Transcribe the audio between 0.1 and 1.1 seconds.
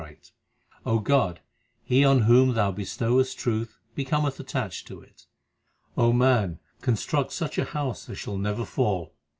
THE SIKH RELIGION O